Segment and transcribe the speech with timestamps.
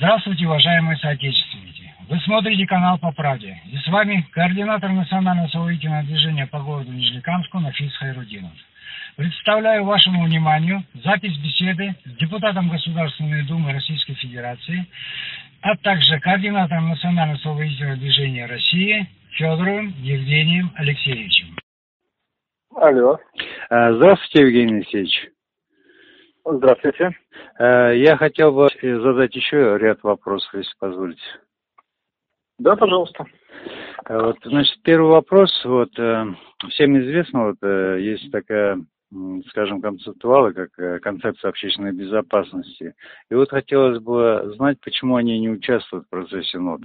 [0.00, 1.92] Здравствуйте, уважаемые соотечественники.
[2.08, 3.60] Вы смотрите канал «По правде».
[3.70, 8.50] И с вами координатор национального освободительного движения по городу Нижнекамску Нафис Хайрудинов.
[9.16, 14.86] Представляю вашему вниманию запись беседы с депутатом Государственной Думы Российской Федерации,
[15.60, 21.58] а также координатором Национального освободительного движения России Федоровым Евгением Алексеевичем.
[22.74, 23.18] Алло.
[23.68, 25.28] А, здравствуйте, Евгений Алексеевич.
[26.44, 27.10] Здравствуйте.
[27.58, 31.20] А, я хотел бы задать еще ряд вопросов, если позволите.
[32.58, 33.26] Да, пожалуйста.
[34.04, 35.50] А, вот, значит, первый вопрос.
[35.64, 36.24] Вот, э,
[36.70, 38.78] всем известно, вот, э, есть такая,
[39.48, 42.94] скажем, концептуалы, как э, концепция общественной безопасности.
[43.30, 46.82] И вот хотелось бы знать, почему они не участвуют в процессе НОД.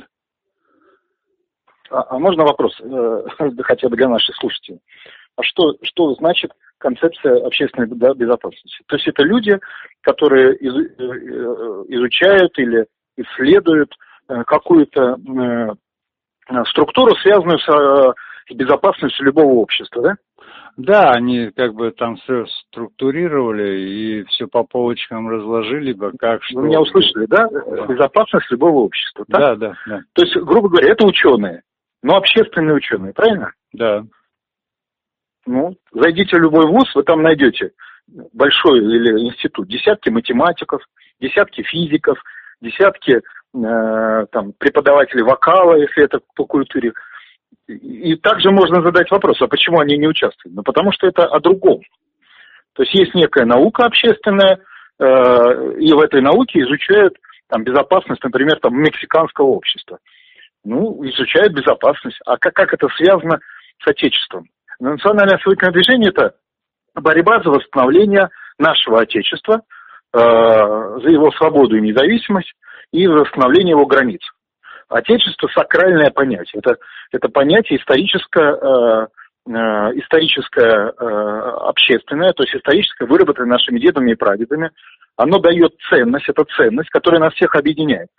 [1.91, 2.75] А, а можно вопрос,
[3.63, 4.79] хотя бы для наших слушателей?
[5.37, 8.83] А что, что значит концепция общественной безопасности?
[8.87, 9.57] То есть это люди,
[10.01, 10.57] которые э,
[11.89, 12.85] изучают или
[13.17, 13.93] исследуют
[14.29, 20.15] э, какую-то э, структуру, связанную с безопасностью любого общества, да?
[20.77, 26.59] Да, они как бы там все структурировали и все по полочкам разложили бы, как что...
[26.59, 27.47] Вы меня услышали, да?
[27.47, 27.85] да.
[27.85, 29.39] Безопасность любого общества, так?
[29.39, 30.01] Да, да, да.
[30.13, 31.61] То есть, грубо говоря, это ученые,
[32.03, 33.53] но общественные ученые, правильно?
[33.71, 34.03] Да.
[35.45, 37.71] Ну, зайдите в любой вуз, вы там найдете
[38.07, 40.81] большой или институт, десятки математиков,
[41.19, 42.17] десятки физиков,
[42.61, 46.93] десятки э, там, преподавателей вокала, если это по культуре.
[47.67, 50.55] И также можно задать вопрос, а почему они не участвуют?
[50.55, 51.81] Ну, потому что это о другом.
[52.73, 54.59] То есть есть некая наука общественная,
[54.99, 55.05] э,
[55.79, 57.15] и в этой науке изучают
[57.47, 59.99] там, безопасность, например, там, мексиканского общества.
[60.63, 62.19] Ну, изучают безопасность.
[62.25, 63.39] А как, как это связано
[63.83, 64.47] с Отечеством?
[64.79, 66.35] Национальное освоительное движение– это
[66.95, 69.61] борьба за восстановление нашего Отечества,
[70.13, 72.53] э, за его свободу и независимость
[72.91, 74.21] и за восстановление его границ.
[74.89, 76.61] Отечество– сакральное понятие.
[76.63, 76.77] Это,
[77.11, 79.07] это понятие историческое, э,
[79.47, 79.51] э,
[79.99, 80.89] историческое
[81.69, 84.71] общественное, то есть историческое, выработанное нашими дедами и прадедами.
[85.17, 88.09] Оно дает ценность, это ценность, которая нас всех объединяет.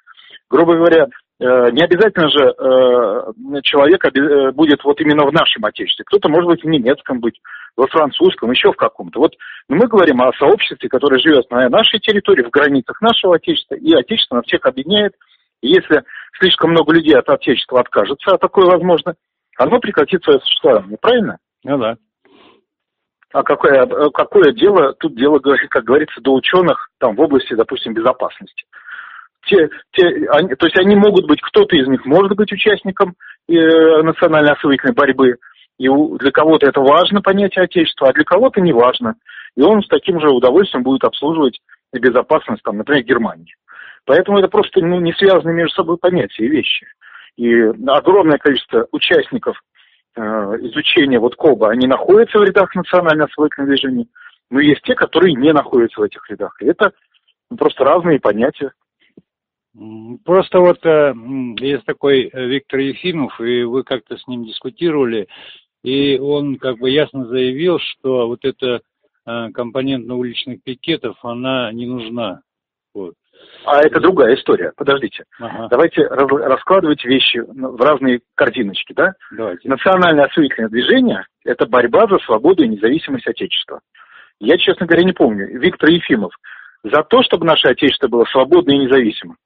[0.48, 1.06] Грубо говоря,
[1.38, 6.04] не обязательно же э, человек э, будет вот именно в нашем отечестве.
[6.06, 7.38] Кто-то может быть в немецком быть,
[7.76, 9.20] во французском, еще в каком-то.
[9.20, 9.34] Вот
[9.68, 14.36] мы говорим о сообществе, которое живет на нашей территории, в границах нашего отечества, и отечество
[14.36, 15.12] нас всех объединяет.
[15.60, 16.04] И если
[16.40, 19.14] слишком много людей от отечества откажется, а такое возможно,
[19.58, 21.36] оно прекратит свое существование, правильно?
[21.64, 21.96] Ну да.
[23.34, 28.64] А какое, какое дело, тут дело, как говорится, до ученых там в области, допустим, безопасности
[29.46, 33.14] те, те, они, то есть они могут быть, кто-то из них может быть участником
[33.48, 33.52] э,
[34.02, 35.36] национальной освоительной борьбы,
[35.78, 39.14] и у, для кого-то это важно понятие Отечества, а для кого-то не важно.
[39.56, 41.58] И он с таким же удовольствием будет обслуживать
[41.92, 43.54] безопасность, там, например, Германии.
[44.04, 46.86] Поэтому это просто ну, не связанные между собой понятия и вещи.
[47.36, 47.52] И
[47.86, 49.60] огромное количество участников
[50.16, 54.06] э, изучения вот КОБа, они находятся в рядах национального освоительного движения,
[54.50, 56.56] но есть те, которые не находятся в этих рядах.
[56.60, 56.92] И это
[57.50, 58.72] ну, просто разные понятия.
[60.24, 61.12] Просто вот э,
[61.58, 65.28] есть такой э, Виктор Ефимов, и вы как-то с ним дискутировали,
[65.82, 68.80] и он как бы ясно заявил, что вот эта
[69.26, 72.40] э, компонент уличных пикетов, она не нужна.
[72.94, 73.14] Вот.
[73.66, 74.72] А это другая история.
[74.76, 75.24] Подождите.
[75.38, 75.68] Ага.
[75.68, 79.12] Давайте раскладывать вещи в разные картиночки, да?
[79.30, 79.68] Давайте.
[79.68, 83.80] Национальное освоительное движение– это борьба за свободу и независимость Отечества.
[84.40, 85.58] Я, честно говоря, не помню.
[85.58, 86.32] Виктор Ефимов
[86.82, 89.36] за то, чтобы наше Отечество было свободно и независимо.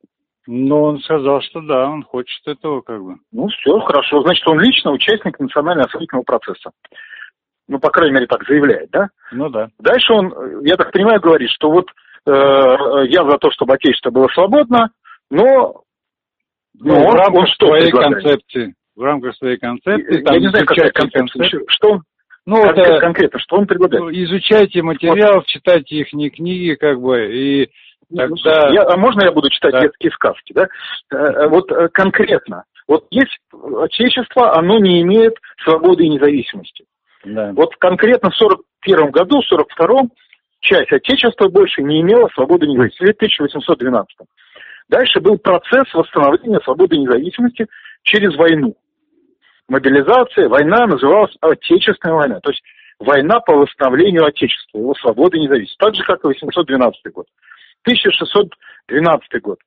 [0.46, 3.16] Ну, он сказал, что да, он хочет этого как бы.
[3.32, 4.22] Ну, все, хорошо.
[4.22, 6.70] Значит, он лично участник национального освоительного процесса.
[7.68, 9.08] Ну, по крайней мере, так заявляет, да?
[9.32, 9.68] Ну, да.
[9.78, 11.86] Дальше он, я так понимаю, говорит, что вот
[12.26, 14.90] э, я за то, чтобы Отечество было свободно,
[15.30, 15.82] но...
[16.82, 18.22] Ну, он, в рамках он что своей предлагает?
[18.24, 18.74] концепции.
[18.96, 20.24] В рамках своей концепции.
[20.24, 21.38] Я, я не знаю, какая концепция.
[21.38, 21.64] концепция.
[21.68, 22.00] Что
[22.46, 24.02] ну, конкретно, это, конкретно, что он предлагает?
[24.02, 25.46] Ну, изучайте материал, вот.
[25.46, 27.70] читайте их книги, как бы, и
[28.14, 28.70] Тогда...
[28.70, 29.82] Я, а можно я буду читать да.
[29.82, 30.66] детские сказки, да?
[31.12, 32.64] Э, э, вот э, конкретно.
[32.88, 36.84] Вот есть Отечество, оно не имеет свободы и независимости.
[37.24, 37.52] Да.
[37.52, 40.10] Вот конкретно в 41 году, в 42-м,
[40.60, 43.12] часть Отечества больше не имела свободы и независимости.
[43.12, 44.16] В 1812
[44.88, 47.66] Дальше был процесс восстановления свободы и независимости
[48.02, 48.74] через войну.
[49.68, 52.40] Мобилизация, война называлась Отечественная война.
[52.40, 52.62] То есть
[52.98, 55.76] война по восстановлению Отечества, его свободы и независимости.
[55.78, 57.26] Так же, как и 812 год.
[57.84, 59.58] 1612 год.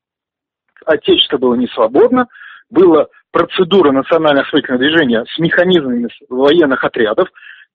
[0.85, 2.27] Отечество было не свободно,
[2.69, 7.29] была процедура национального освоительного движения с механизмами военных отрядов.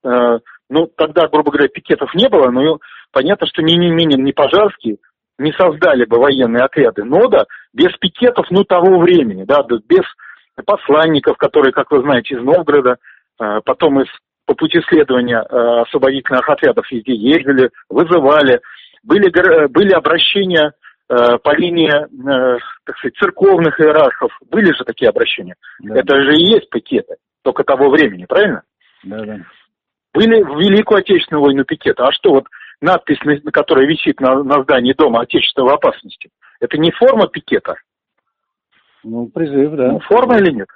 [0.04, 0.38] Э,
[0.70, 2.78] ну, тогда, грубо говоря, пикетов не было, но
[3.12, 4.98] понятно, что ни Минин, ни Пожарский
[5.38, 10.04] не создали бы военные отряды НОДА без пикетов, ну, того времени, да, без
[10.64, 12.96] посланников, которые, как вы знаете, из Новгорода,
[13.40, 14.08] э, потом из
[14.46, 18.60] по пути следования э, освободительных отрядов везде ездили, вызывали.
[19.08, 20.72] Были, были обращения
[21.08, 21.90] э, по линии,
[22.84, 24.30] так сказать, церковных иерархов.
[24.50, 25.54] Были же такие обращения.
[25.80, 25.98] Да.
[25.98, 28.62] Это же и есть пикеты, только того времени, правильно?
[29.02, 29.38] Да, да.
[30.12, 32.02] Были в Великую Отечественную войну пикеты.
[32.02, 32.44] А что вот
[32.82, 36.28] надпись, на которая висит на, на здании дома Отечества в опасности,
[36.60, 37.76] это не форма пикета?
[39.04, 39.92] Ну, призыв, да.
[39.92, 40.68] Ну, форма или нет?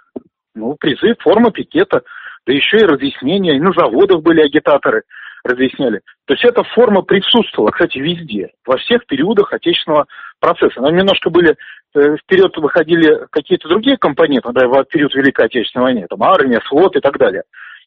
[0.54, 2.00] Ну, призыв, форма пикета,
[2.46, 3.56] да еще и разъяснения.
[3.56, 5.02] И на заводах были агитаторы,
[5.44, 6.00] разъясняли.
[6.26, 10.06] То есть эта форма присутствовала, кстати, везде, во всех периодах отечественного
[10.40, 10.80] процесса.
[10.80, 11.56] Нам немножко были,
[11.94, 16.96] э, вперед выходили какие-то другие компоненты, да, в период Великой Отечественной войны, там армия, флот
[16.96, 17.42] и так далее.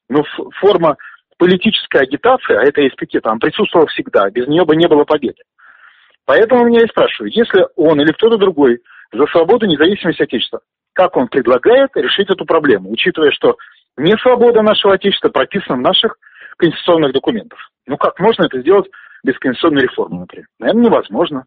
[0.10, 0.24] Но
[0.60, 0.98] форма
[1.38, 5.42] политическая агитация, а это есть пикет, она присутствовала всегда, без нее бы не было победы.
[6.26, 8.80] Поэтому меня и спрашивают, если он или кто-то другой
[9.12, 10.62] за свободу, независимость Отечества,
[10.94, 13.58] как он предлагает решить эту проблему, учитывая, что
[13.98, 16.18] не свобода нашего Отечества прописана в наших
[16.58, 17.60] конституционных документах.
[17.88, 18.90] Ну как можно это сделать
[19.24, 20.48] без конституционной реформы, например?
[20.60, 21.46] Наверное, невозможно.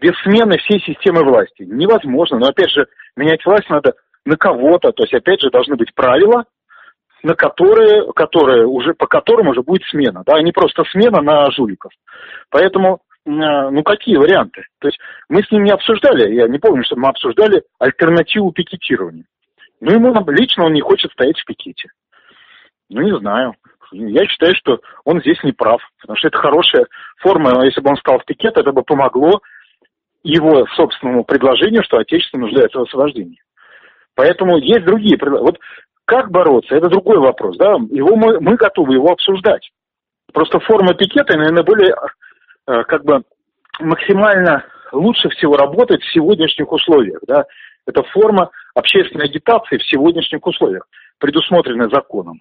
[0.00, 1.62] Без смены всей системы власти.
[1.62, 2.38] Невозможно.
[2.38, 2.86] Но опять же,
[3.16, 3.94] менять власть надо
[4.24, 4.92] на кого-то.
[4.92, 6.44] То есть, опять же, должны быть правила,
[7.22, 11.50] на которые, которые уже, по которым уже будет смена, да, а не просто смена на
[11.52, 11.92] жуликов.
[12.50, 14.64] Поэтому, э, ну, какие варианты?
[14.80, 14.98] То есть
[15.28, 19.24] мы с ним не обсуждали, я не помню, что мы обсуждали альтернативу пикетированию.
[19.80, 21.90] Ну, ему лично он не хочет стоять в пикете.
[22.88, 23.54] Ну, не знаю.
[23.92, 26.86] Я считаю, что он здесь не прав, потому что это хорошая
[27.18, 27.64] форма.
[27.64, 29.40] Если бы он стал в пикет, это бы помогло
[30.22, 33.40] его собственному предложению, что Отечество нуждается в освобождении.
[34.14, 35.18] Поэтому есть другие.
[35.20, 35.58] Вот
[36.04, 37.56] как бороться, это другой вопрос.
[37.56, 37.74] Да?
[37.90, 39.70] Его мы, мы готовы его обсуждать.
[40.32, 41.94] Просто форма пикета, наверное, более
[42.66, 43.22] э, как бы
[43.80, 47.20] максимально лучше всего работает в сегодняшних условиях.
[47.26, 47.44] Да?
[47.86, 50.86] Это форма общественной агитации в сегодняшних условиях,
[51.18, 52.40] предусмотренная законом.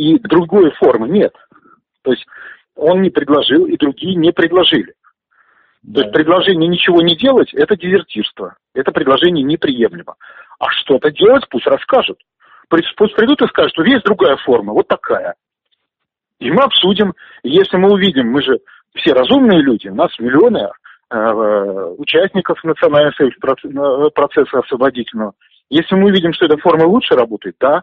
[0.00, 1.34] И другой формы нет.
[2.02, 2.24] То есть
[2.74, 4.94] он не предложил, и другие не предложили.
[5.82, 6.00] Да.
[6.00, 8.56] То есть предложение ничего не делать– это дезертирство.
[8.74, 10.14] Это предложение неприемлемо.
[10.58, 12.18] А что-то делать пусть расскажут
[12.70, 15.34] пусть придут и скажут, что есть другая форма, вот такая.
[16.38, 18.60] И мы обсудим, если мы увидим, мы же
[18.94, 20.68] все разумные люди, у нас миллионы
[21.10, 25.32] э, участников национального э, процесса освободительного.
[25.68, 27.82] Если мы увидим, что эта форма лучше работает, да.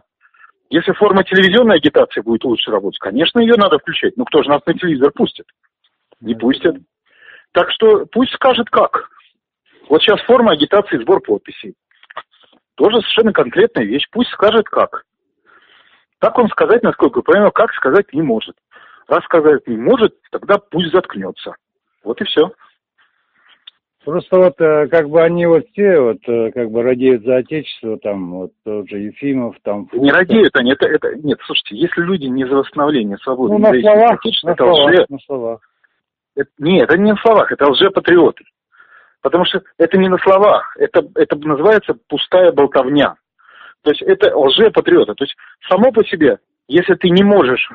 [0.70, 4.16] Если форма телевизионной агитации будет лучше работать, конечно, ее надо включать.
[4.16, 5.46] Но кто же нас на телевизор пустит?
[6.20, 6.76] Не пустят.
[7.52, 9.08] Так что пусть скажет как.
[9.88, 11.74] Вот сейчас форма агитации сбор подписей.
[12.74, 14.06] Тоже совершенно конкретная вещь.
[14.10, 15.04] Пусть скажет как.
[16.18, 18.56] Так он сказать, насколько я понимаю, как сказать не может.
[19.06, 21.54] Раз сказать не может, тогда пусть заткнется.
[22.04, 22.52] Вот и все.
[24.08, 27.98] Просто вот э, как бы они вот все вот э, как бы радеют за отечество,
[27.98, 29.86] там вот тот же Ефимов, там...
[29.92, 33.78] Не радеют они, это, это, нет, слушайте, если люди не за восстановление свободы, ну, на
[33.78, 35.06] словах, отечества, на это словах, лже...
[35.10, 35.60] на словах.
[36.36, 38.44] Это, нет, это не на словах, это лжепатриоты.
[39.20, 43.16] Потому что это не на словах, это, это называется пустая болтовня.
[43.82, 45.12] То есть это лжепатриоты.
[45.16, 45.36] То есть
[45.68, 47.68] само по себе, если ты не можешь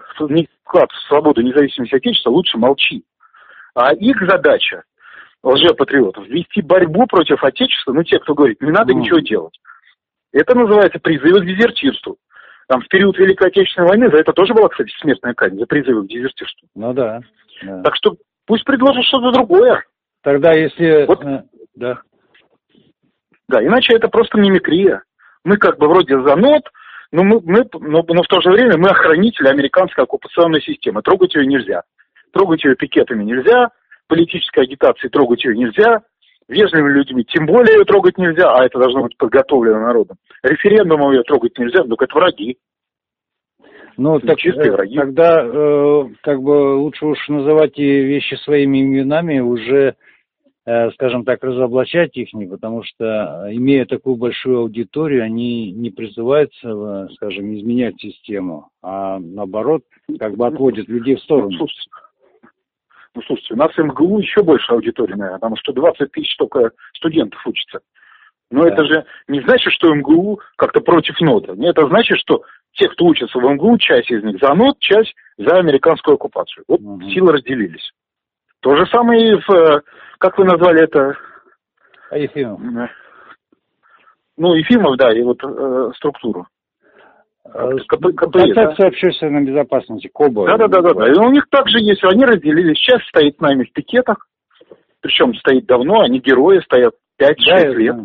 [0.63, 3.03] вклад в свободу, независимость Отечества, лучше молчи.
[3.75, 4.81] А их задача,
[5.43, 8.95] лжепатриотов, вести борьбу против Отечества, ну те, кто говорит, не надо mm.
[8.95, 9.59] ничего делать.
[10.31, 12.17] Это называется призывы к дезертирству.
[12.67, 16.05] Там в период Великой Отечественной войны за это тоже была, кстати, смертная казнь, за призывы
[16.05, 16.67] к дезертирству.
[16.75, 17.21] Ну да.
[17.61, 17.81] да.
[17.83, 18.15] Так что
[18.47, 19.83] пусть предложат что-то другое.
[20.23, 21.05] Тогда если...
[21.05, 21.43] Вот, э,
[21.75, 21.99] да.
[23.49, 25.03] Да, иначе это просто мимикрия.
[25.43, 26.63] Мы как бы вроде за нот,
[27.11, 31.01] но, мы, мы, но, но в то же время мы охранители американской оккупационной системы.
[31.01, 31.83] Трогать ее нельзя.
[32.31, 33.69] Трогать ее пикетами нельзя,
[34.13, 36.01] политической агитацией трогать ее нельзя,
[36.47, 40.17] вежливыми людьми тем более ее трогать нельзя, а это должно быть подготовлено народом.
[40.43, 42.57] Референдумом ее трогать нельзя, только это враги.
[43.95, 44.97] Ну, так, чистые э, враги.
[44.97, 49.95] Тогда э, как бы лучше уж называть вещи своими именами, уже
[50.65, 55.89] Э, скажем так, разоблачать их, не потому что, э, имея такую большую аудиторию, они не
[55.89, 59.83] призываются, э, скажем, изменять систему, а наоборот,
[60.17, 61.49] как бы отводят людей в сторону.
[61.49, 61.89] Ну, слушайте,
[63.15, 66.71] ну, слушайте у нас в МГУ еще больше аудитории, наверное, потому что 20 тысяч только
[66.95, 67.79] студентов учатся.
[68.49, 68.69] Но да.
[68.69, 71.53] это же не значит, что МГУ как-то против нота.
[71.53, 72.43] Это значит, что
[72.73, 76.63] те, кто учатся в МГУ, часть из них за нот, часть за американскую оккупацию.
[76.67, 77.01] Вот угу.
[77.09, 77.91] силы разделились.
[78.61, 79.83] То же самое и в
[80.23, 81.17] как вы назвали это?
[82.09, 82.61] А Ефимов.
[84.37, 86.47] Ну, Ефимов, да, и вот э, структуру.
[87.45, 90.47] Ассоциация общественной безопасности, КОБА.
[90.47, 91.07] Да, да, да, да, да.
[91.11, 92.77] И у них также есть, они разделились.
[92.77, 94.27] Сейчас стоит нами в пикетах.
[95.01, 97.95] причем стоит давно, они герои, стоят 5-6 Да, лет.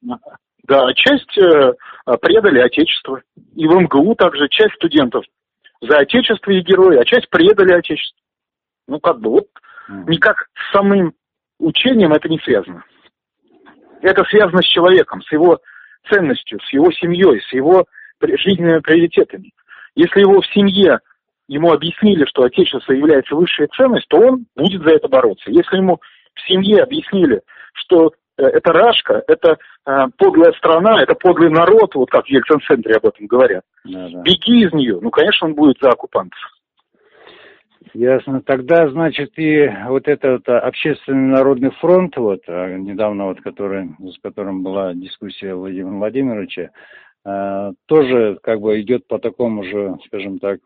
[0.00, 0.16] да.
[0.64, 1.72] Да, часть э,
[2.20, 3.20] предали Отечество.
[3.54, 5.24] И в МГУ также часть студентов
[5.80, 8.18] за Отечество и герои, а часть предали Отечество.
[8.88, 9.46] Ну, как бы, вот
[10.06, 11.12] никак с самым
[11.58, 12.84] учением это не связано.
[14.00, 15.58] Это связано с человеком, с его
[16.10, 17.84] ценностью, с его семьей, с его
[18.36, 19.52] жизненными приоритетами.
[19.94, 21.00] Если его в семье
[21.48, 25.50] ему объяснили, что Отечество является высшей ценностью, то он будет за это бороться.
[25.50, 26.00] Если ему
[26.34, 27.42] в семье объяснили,
[27.74, 32.96] что э, это рашка, это э, подлая страна, это подлый народ, вот как в Ельцин-центре
[32.96, 34.22] об этом говорят, Да, да.
[34.22, 36.38] беги из нее, ну, конечно, он будет за оккупантов.
[37.94, 38.40] Ясно.
[38.40, 44.62] Тогда, значит, и вот этот а, общественный народный фронт, вот, недавно вот, который, с которым
[44.62, 46.70] была дискуссия Владимира Владимировича,
[47.24, 50.60] тоже как бы идет по такому же, скажем так,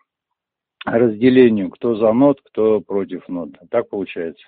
[0.84, 3.50] разделению, кто за НОТ, кто против НОТ.
[3.70, 4.46] Так получается?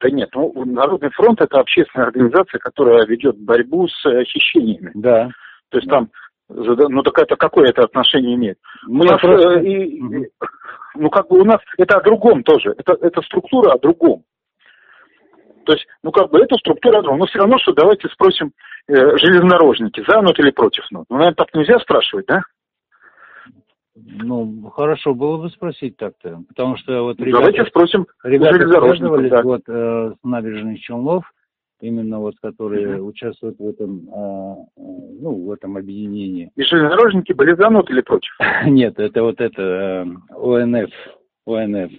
[0.00, 4.92] Да нет, ну, Народный фронт– это общественная организация, которая ведет борьбу с э, хищениями.
[4.94, 5.28] Да.
[5.68, 6.08] То есть там,
[6.48, 8.58] ну так это какое это отношение имеет?
[8.88, 10.24] У Мне нас, просто- э, и- Мгм.
[10.96, 14.24] ну как бы у нас это о другом тоже, это, это структура о другом.
[15.64, 17.20] То есть, ну как бы это структура другом.
[17.20, 18.52] Но все равно, что давайте спросим
[18.88, 21.06] э, железнодорожники, за нот или против нот.
[21.08, 22.42] Ну, наверное, так нельзя спрашивать, да?
[23.94, 27.38] Ну, хорошо было бы спросить так-то, потому что вот ребята...
[27.38, 29.42] Давайте спросим Ребята связывались да.
[29.42, 31.24] вот э, с набережных Челнов,
[31.80, 34.80] именно вот которые участвуют в этом, а, э,
[35.20, 36.50] ну, в этом объединении.
[36.56, 38.32] И железнодорожники были за нот или против?
[38.66, 40.90] Нет, это вот это э, ОНФ,
[41.46, 41.92] ОНФ.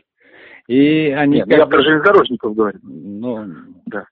[0.72, 2.80] И они Нет, ну, я как бы- про железнодорожников говорю.
[2.82, 3.46] ну,
[3.88, 4.06] Да.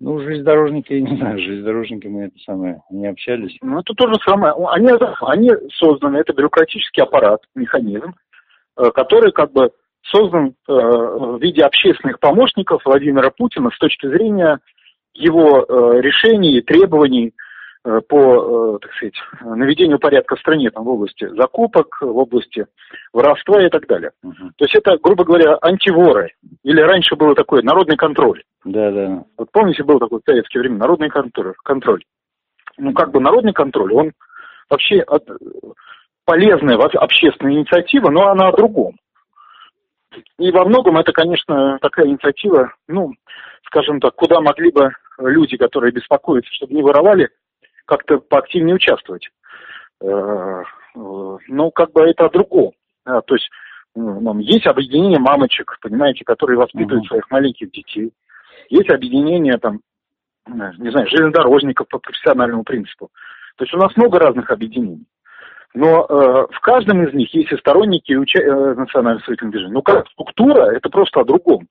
[0.00, 3.58] ну, железнодорожники, я не знаю, железнодорожники мы это самое не общались.
[3.60, 4.54] Ну, это то же самое.
[4.70, 4.88] Они,
[5.20, 8.14] они созданы, это бюрократический аппарат, механизм,
[8.78, 14.60] э, который как бы создан э, в виде общественных помощников Владимира Путина с точки зрения
[15.12, 17.34] его э, решений и требований
[17.82, 22.66] по, э, так сказать, наведению порядка в стране там, в области закупок, в области
[23.12, 24.10] воровства и так далее.
[24.22, 24.52] Мгм.
[24.56, 26.32] То есть это, грубо говоря, антиворы.
[26.64, 28.42] Или раньше было такое народный контроль.
[28.64, 29.24] Да, да.
[29.36, 31.54] Вот помните, был такой в советское время народный контроль.
[31.62, 32.02] контроль.
[32.76, 34.12] Ну, как бы народный контроль, он
[34.70, 35.28] вообще от-
[36.24, 38.96] полезная общественная инициатива, но она о другом.
[40.38, 43.12] И во многом это, конечно, такая инициатива, ну,
[43.66, 47.28] скажем так, куда могли бы люди, которые беспокоятся, чтобы не воровали,
[47.88, 49.28] как-то поактивнее участвовать.
[50.02, 52.72] Э, э, Ну, как бы это о другом.
[53.06, 53.48] Да, То есть
[53.96, 57.08] ну, есть объединение мамочек, понимаете, которые воспитывают Мгм.
[57.08, 58.12] своих маленьких детей.
[58.68, 59.80] Есть объединение там,
[60.46, 63.08] не знаю, железнодорожников по профессиональному принципу.
[63.56, 65.06] То есть у нас много разных объединений.
[65.74, 69.74] Но э, в каждом из них есть и сторонники и уча- э, национального строительного движения.
[69.74, 71.66] Ну, как структура, это просто о другом.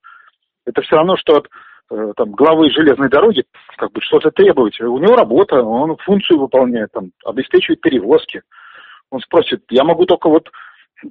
[0.66, 1.48] Это все равно, что от
[1.90, 3.44] там, главы железной дороги
[3.78, 4.80] как бы что-то требовать.
[4.82, 8.42] У него работа, он функцию выполняет, там, обеспечивает перевозки.
[9.10, 10.50] Он спросит, я могу только вот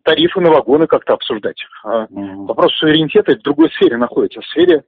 [0.03, 1.65] тарифы на вагоны как-то обсуждать.
[1.85, 2.47] А Мгм.
[2.47, 4.83] Вопрос суверенитета в другой сфере находится, в сфере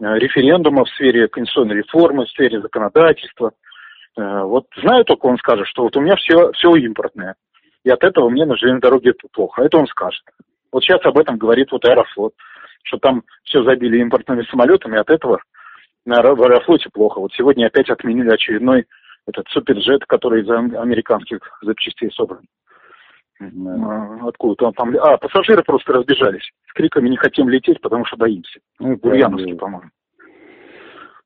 [0.00, 3.52] э, референдума, в сфере конституционной реформы, в сфере законодательства.
[4.16, 7.34] Э, Вот знаю только, он скажет, что вот у меня все, все импортное,
[7.84, 9.62] и от этого мне на железной дороге плохо.
[9.62, 10.22] Это он скажет.
[10.72, 12.32] Вот сейчас об этом говорит вот Аэрофлот,
[12.84, 15.40] что там все забили импортными самолетами, от этого
[16.06, 17.18] на Аэрофлоте плохо.
[17.18, 18.86] Вот сегодня опять отменили очередной
[19.26, 22.42] этот суперджет, который из ам- американских запчастей собран.
[23.40, 24.96] А, Откуда-то он там...
[24.98, 28.60] А, пассажиры просто разбежались с криками «не хотим лететь, потому что боимся».
[28.78, 29.56] Ну, правильно.
[29.56, 29.90] по-моему.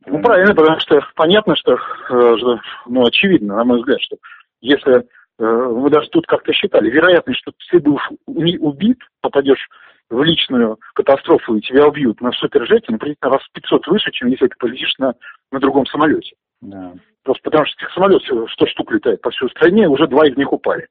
[0.06, 4.16] Ну, правильно, потому что понятно, что, э, что, ну, очевидно, на мой взгляд, что
[4.60, 5.02] если э,
[5.38, 9.68] вы даже тут как-то считали, вероятность, что ты будешь убит, попадешь
[10.10, 14.46] в личную катастрофу и тебя убьют на супержете, например, раз в 500 выше, чем если
[14.46, 15.14] ты полетишь на,
[15.52, 16.34] на другом самолете.
[16.60, 16.94] Да.
[17.22, 20.52] Просто потому что этих самолетов 100 штук летает по всей стране, уже два из них
[20.52, 20.88] упали.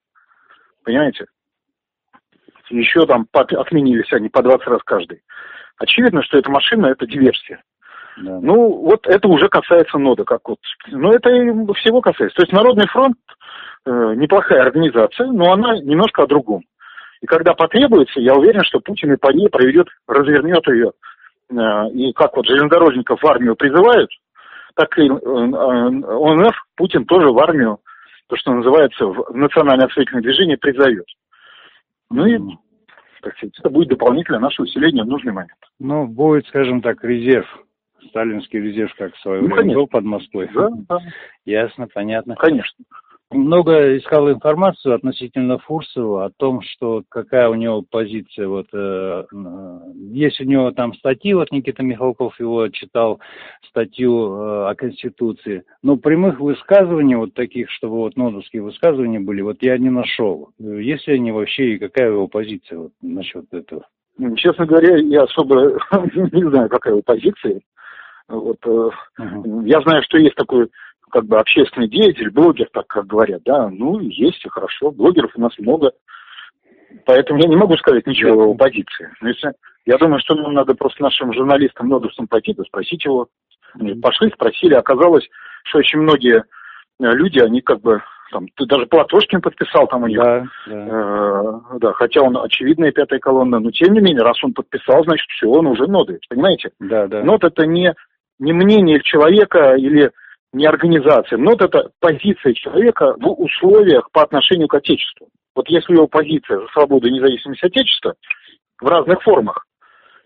[0.84, 1.26] Понимаете?
[2.70, 5.22] Еще там по- отменились они по 20 раз каждый.
[5.78, 7.62] Очевидно, что эта машина– это диверсия.
[8.18, 8.40] Да.
[8.42, 10.58] Ну, вот это уже касается нода, как вот.
[10.88, 12.38] Но это и всего касается.
[12.38, 13.18] То есть Народный фронт
[13.86, 16.64] э, неплохая организация, но она немножко о другом.
[17.22, 20.92] И когда потребуется, я уверен, что Путин и по ней проведет, развернет ее.
[21.50, 24.10] Э, и как вот железнодорожников в армию призывают,
[24.76, 27.80] так и э, э, ОНФ Путин тоже в армию,
[28.28, 31.06] то, что называется, в национальное осветительное движение призовет.
[32.10, 32.38] Ну и,
[33.22, 35.58] так сказать, это будет дополнительное наше усиление в нужный момент.
[35.80, 37.48] Ну, будет, скажем так, резерв.
[38.10, 39.80] Сталинский резерв, как в свое Ну, время конечно.
[39.80, 40.50] был под Москвой.
[40.54, 40.98] Да, да,
[41.46, 42.36] Ясно, понятно.
[42.36, 42.86] конечно.
[43.32, 48.48] Много искал информацию относительно Фурсова о том, что какая у него позиция.
[48.48, 49.80] Вот э, э,
[50.12, 53.20] есть у него там статьи, вот Никита Михалков его читал
[53.70, 55.64] статью э, о Конституции.
[55.84, 60.52] Но прямых высказываний вот таких, чтобы вот нодовские высказывания были, вот я не нашел.
[60.60, 63.86] Есть ли они вообще и какая его позиция вот, насчет этого?
[64.38, 65.80] Честно говоря, я особо
[66.32, 67.60] не знаю, какая его позиция.
[68.30, 69.66] Вот, uh-huh.
[69.66, 70.70] Я знаю, что есть такой
[71.12, 75.42] как бы общественный деятель, блогер, так как говорят, да, ну, есть и хорошо, блогеров у
[75.42, 75.92] нас много,
[77.06, 79.10] поэтому я не могу сказать ничего о позиции.
[79.22, 79.54] Но если,
[79.86, 83.28] я думаю, что нам надо просто нашим журналистам Нодовцам пойти, да спросить его.
[83.74, 85.28] Они пошли, спросили, оказалось,
[85.64, 86.44] что очень многие э,
[87.00, 90.74] люди, они как бы там, ты даже Платошкин подписал там у них, да, да.
[90.74, 95.28] Э, да, хотя он очевидная пятая колонна, но тем не менее, раз он подписал, значит,
[95.30, 96.72] все, он уже ноды, понимаете?
[96.80, 97.24] Да, да.
[97.24, 97.94] Нот это не,
[98.40, 100.12] не мнение человека или
[100.54, 101.38] не организация.
[101.38, 105.28] Но вот это позиция человека в условиях по отношению к Отечеству.
[105.56, 108.14] Вот если его позиция за свободу и независимость Отечества
[108.80, 109.66] в разных формах,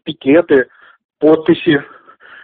[0.04, 0.68] пикеты,
[1.20, 1.82] подписи,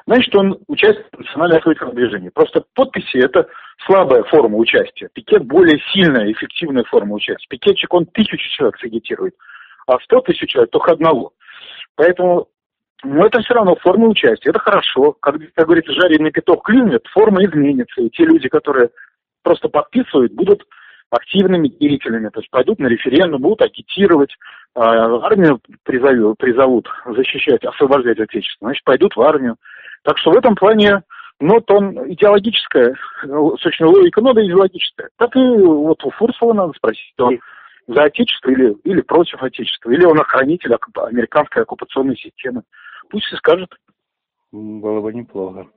[0.05, 2.29] значит, он национальном освоительном движении.
[2.29, 3.47] Просто подписи– это
[3.85, 5.09] слабая форма участия.
[5.13, 7.47] Пикет– более сильная, эффективная форма участия.
[7.49, 9.35] Пикетчик, он тысячу человек сагитирует,
[9.85, 11.33] а сто тысяч человек только одного.
[11.95, 12.47] Поэтому
[13.03, 14.49] но это все равно форма участия.
[14.49, 15.15] Это хорошо.
[15.19, 18.01] Как, как говорится, жареный петух клюнет, форма изменится.
[18.01, 18.89] И те люди, которые
[19.43, 20.63] просто подписывают, будут
[21.09, 24.31] активными деятелями, то есть пойдут на референдум, будут агитировать,
[24.75, 29.55] э, армию призовут, призовут защищать, освобождать Отечество, значит, пойдут в армию.
[30.03, 31.03] Так что в этом плане,
[31.39, 35.09] ну, он идеологическая, собственно, логика нода идеологическая.
[35.17, 37.39] Так и вот у Фурсова надо спросить, он
[37.87, 42.63] за Отечество или, или против Отечества, или он охранитель американской оккупационной системы.
[43.09, 43.69] Пусть и скажет.
[44.51, 45.69] Было бы неплохо.